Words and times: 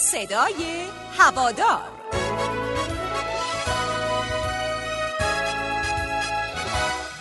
صدای 0.00 0.84
هوادار. 1.18 1.80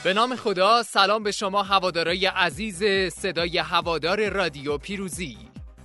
به 0.03 0.13
نام 0.13 0.35
خدا 0.35 0.83
سلام 0.83 1.23
به 1.23 1.31
شما 1.31 1.63
هوادارای 1.63 2.25
عزیز 2.25 2.83
صدای 3.13 3.57
هوادار 3.57 4.29
رادیو 4.29 4.77
پیروزی. 4.77 5.37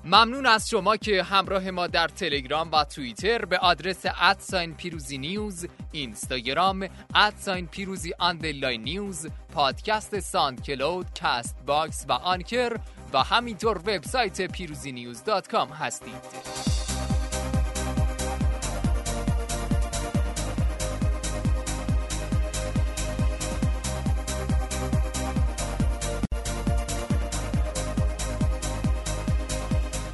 ممنون 0.05 0.46
از 0.46 0.68
شما 0.68 0.96
که 0.96 1.23
همراه 1.23 1.71
ما 1.71 1.86
در 1.86 2.09
تلگرام 2.09 2.73
و 2.73 2.85
توییتر 2.85 3.45
به 3.45 3.59
آدرس 3.59 4.03
at 4.21 4.39
sign 4.39 4.75
پیروزی 4.75 5.18
News 5.19 5.67
اینستاگرام 5.93 6.89
at 7.14 7.32
sign 7.32 7.67
پیروزی 7.67 8.13
underline 8.19 8.83
News 8.83 9.27
پادکست 9.54 10.21
SoundCloud 10.21 11.07
Castbox 11.14 12.05
و 12.09 12.13
Anchor 12.12 12.77
و 13.13 13.18
همینطور 13.18 13.79
وبسایت 13.79 14.43
پیروزی 14.43 14.93
نیوز 14.93 15.25
دات 15.25 15.49
کام 15.49 15.68
هستید. 15.68 16.82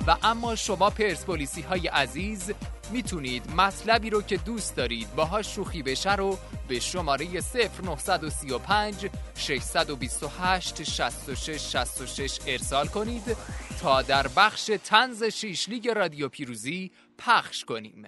و 0.08 0.16
اما 0.22 0.56
شما 0.56 0.90
پرسپولیسی 0.90 1.60
های 1.60 1.86
عزیز 1.86 2.52
می‌تونید 2.92 3.50
مطلبی 3.50 4.10
رو 4.10 4.22
که 4.22 4.36
دوست 4.36 4.76
دارید 4.76 5.14
باهاش 5.14 5.54
شوخی 5.54 5.82
بشه 5.82 6.16
رو 6.16 6.38
به 6.68 6.80
شماره 6.80 7.26
0935 7.26 9.06
628 9.34 10.82
66 10.82 11.60
66 11.72 12.38
ارسال 12.46 12.86
کنید 12.86 13.36
تا 13.80 14.02
در 14.02 14.28
بخش 14.28 14.70
تنز 14.84 15.24
شیش 15.24 15.68
لیگ 15.68 15.88
رادیو 15.88 16.28
پیروزی 16.28 16.90
پخش 17.18 17.64
کنیم. 17.64 18.06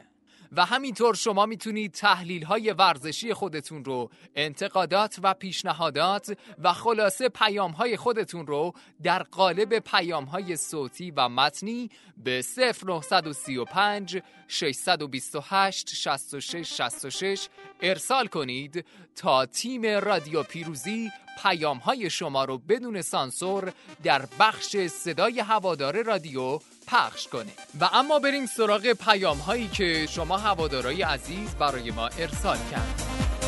و 0.53 0.65
همینطور 0.65 1.15
شما 1.15 1.47
می‌تونید 1.47 1.93
تحلیل 1.93 2.45
های 2.45 2.71
ورزشی 2.71 3.35
خودتون 3.35 3.85
رو 3.85 4.11
انتقادات 4.35 5.17
و 5.23 5.35
پیشنهادات 5.35 6.37
و 6.59 6.73
خلاصه 6.73 7.29
پیام 7.29 7.71
های 7.71 7.97
خودتون 7.97 8.47
رو 8.47 8.73
در 9.03 9.23
قالب 9.23 9.79
پیام 9.79 10.25
های 10.25 10.57
صوتی 10.57 11.11
و 11.11 11.29
متنی 11.29 11.91
به 12.17 12.43
0935 12.57 14.23
628 14.49 15.95
66 15.95 16.73
66 16.77 17.49
ارسال 17.81 18.27
کنید 18.27 18.85
تا 19.17 19.47
تیم 19.47 19.87
رادیو 19.87 20.43
پیروزی 20.43 21.11
پیام 21.43 21.79
های 21.79 22.11
شما 22.11 22.45
رو 22.45 22.59
بدون 22.59 23.03
سانسور 23.03 23.73
در 24.03 24.23
بخش 24.41 24.77
صدای 24.77 25.41
هوادار 25.41 26.03
رادیو 26.03 26.59
پخش 26.87 27.29
کنه. 27.29 27.53
و 27.81 27.89
اما 27.93 28.19
بریم 28.19 28.47
سراغ 28.47 28.93
پیام 28.93 29.39
هایی 29.39 29.69
که 29.69 30.07
شما 30.07 30.37
هوادارای 30.37 31.03
عزیز 31.03 31.55
برای 31.55 31.91
ما 31.91 32.07
ارسال 32.07 32.59
کرد. 32.71 33.40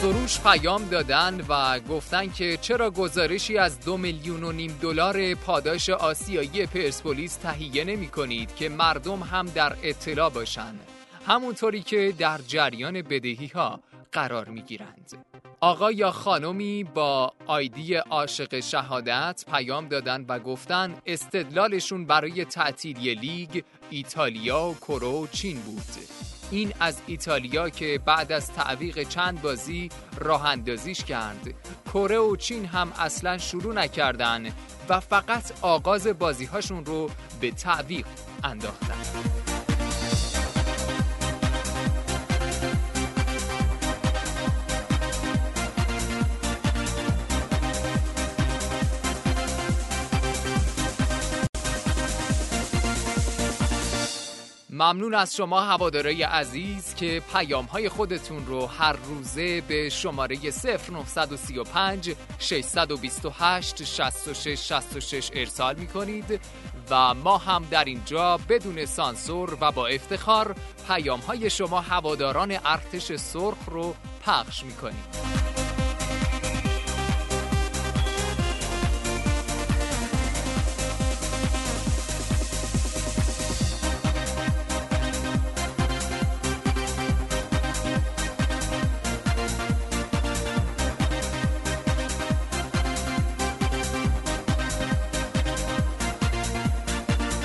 سروش 0.00 0.40
پیام 0.40 0.84
دادن 0.84 1.40
و 1.48 1.80
گفتن 1.80 2.30
که 2.30 2.56
چرا 2.56 2.90
گزارشی 2.90 3.58
از 3.58 3.80
دو 3.80 3.96
میلیون 3.96 4.44
و 4.44 4.52
نیم 4.52 4.78
دلار 4.82 5.34
پاداش 5.34 5.90
آسیایی 5.90 6.66
پرسپولیس 6.66 7.36
تهیه 7.36 7.84
نمی 7.84 8.08
کنید 8.08 8.54
که 8.54 8.68
مردم 8.68 9.22
هم 9.22 9.46
در 9.46 9.76
اطلاع 9.82 10.30
باشند 10.30 10.80
همونطوری 11.26 11.82
که 11.82 12.14
در 12.18 12.38
جریان 12.46 13.02
بدهی 13.02 13.46
ها 13.54 13.80
قرار 14.12 14.48
می 14.48 14.62
گیرند. 14.62 15.24
آقا 15.60 15.92
یا 15.92 16.10
خانمی 16.10 16.84
با 16.84 17.32
آیدی 17.46 17.94
عاشق 17.94 18.60
شهادت 18.60 19.44
پیام 19.50 19.88
دادن 19.88 20.24
و 20.28 20.38
گفتن 20.38 20.94
استدلالشون 21.06 22.04
برای 22.04 22.44
تعطیلی 22.44 23.14
لیگ 23.14 23.62
ایتالیا 23.90 24.66
و 24.66 24.74
کرو 24.74 25.24
و 25.24 25.26
چین 25.26 25.60
بود 25.60 26.37
این 26.50 26.72
از 26.80 26.96
ایتالیا 27.06 27.68
که 27.68 28.00
بعد 28.04 28.32
از 28.32 28.52
تعویق 28.52 29.02
چند 29.02 29.42
بازی 29.42 29.88
راه 30.18 30.46
اندازیش 30.46 31.04
کرد. 31.04 31.54
کره 31.94 32.18
و 32.18 32.36
چین 32.36 32.64
هم 32.64 32.92
اصلا 32.98 33.38
شروع 33.38 33.74
نکردن 33.74 34.46
و 34.88 35.00
فقط 35.00 35.52
آغاز 35.62 36.06
بازی 36.06 36.44
هاشون 36.44 36.84
رو 36.84 37.10
به 37.40 37.50
تعویق 37.50 38.06
انداختن. 38.44 39.67
ممنون 54.78 55.14
از 55.14 55.36
شما 55.36 55.60
هوادارای 55.60 56.22
عزیز 56.22 56.94
که 56.94 57.22
پیام 57.32 57.64
های 57.64 57.88
خودتون 57.88 58.46
رو 58.46 58.66
هر 58.66 58.92
روزه 58.92 59.60
به 59.60 59.88
شماره 59.88 60.36
0935 60.36 62.14
628 62.38 63.84
66 63.84 64.58
66 64.58 65.30
ارسال 65.34 65.74
می 65.76 65.86
کنید 65.86 66.40
و 66.90 67.14
ما 67.14 67.38
هم 67.38 67.64
در 67.70 67.84
اینجا 67.84 68.38
بدون 68.48 68.86
سانسور 68.86 69.58
و 69.60 69.72
با 69.72 69.86
افتخار 69.86 70.54
پیام 70.88 71.20
های 71.20 71.50
شما 71.50 71.80
هواداران 71.80 72.58
ارتش 72.64 73.12
سرخ 73.16 73.58
رو 73.66 73.94
پخش 74.26 74.64
می 74.64 74.72
کنیم. 74.72 75.04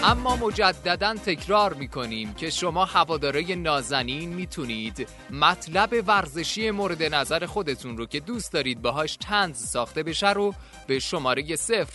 اما 0.05 0.35
مجددا 0.35 1.13
تکرار 1.13 1.73
می‌کنیم 1.73 2.33
که 2.33 2.49
شما 2.49 2.85
هواداره 2.85 3.55
نازنین 3.55 4.33
می‌تونید 4.33 5.07
مطلب 5.29 6.03
ورزشی 6.07 6.71
مورد 6.71 7.03
نظر 7.03 7.45
خودتون 7.45 7.97
رو 7.97 8.05
که 8.05 8.19
دوست 8.19 8.53
دارید 8.53 8.81
باهاش 8.81 9.15
تنز 9.15 9.57
ساخته 9.57 10.03
بشه 10.03 10.33
رو 10.33 10.53
به 10.87 10.99
شماره 10.99 11.43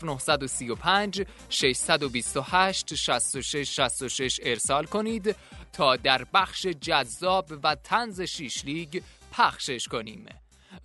0935 0.03 1.23
628 1.49 2.95
66 2.95 3.75
66 3.75 4.41
ارسال 4.43 4.85
کنید 4.85 5.37
تا 5.73 5.97
در 5.97 6.25
بخش 6.35 6.67
جذاب 6.67 7.47
و 7.63 7.75
تنز 7.75 8.21
شیش 8.21 8.65
لیگ 8.65 9.03
پخشش 9.33 9.89
کنیم. 9.89 10.27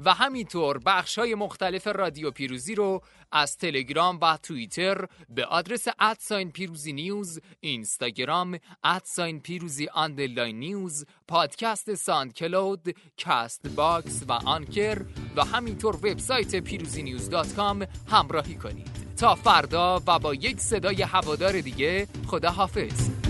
و 0.05 0.13
همینطور 0.13 0.77
بخش 0.77 1.19
های 1.19 1.35
مختلف 1.35 1.87
رادیو 1.87 2.31
پیروزی 2.31 2.75
رو 2.75 3.01
از 3.31 3.57
تلگرام 3.57 4.19
و 4.21 4.37
توییتر 4.43 5.05
به 5.29 5.45
آدرس 5.45 5.87
at 5.99 6.16
sign 6.16 6.51
پیروزی 6.51 6.93
News 6.93 7.39
اینستاگرام 7.59 8.59
at 8.83 9.02
sign 9.02 9.39
پیروزی 9.39 9.87
underline 9.93 10.59
News 10.59 11.05
پادکست 11.27 11.95
SoundCloud 11.95 12.95
Castbox 13.17 14.23
و 14.27 14.31
Anchor 14.31 15.01
و 15.35 15.43
همینطور 15.45 15.95
وبسایت 15.95 16.55
پیروزی 16.55 17.03
News 17.03 17.29
dot 17.29 17.55
com 17.55 17.87
همراهی 18.11 18.55
کنید. 18.55 19.03
تا 19.17 19.35
فردا 19.35 20.01
و 20.07 20.19
با 20.19 20.33
یک 20.33 20.59
صدای 20.59 21.01
هوادار 21.01 21.61
دیگه 21.61 22.07
خدا 22.27 22.49
حافظ 22.49 23.22